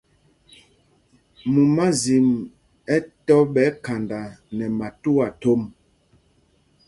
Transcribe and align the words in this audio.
Mumázim 1.53 2.27
ɛ̌ 2.95 2.99
tɔ́ 3.25 3.41
ɓɛ 3.53 3.65
khanda 3.83 4.21
nɛ 4.57 4.65
matuá 4.79 5.27
thom. 5.41 5.61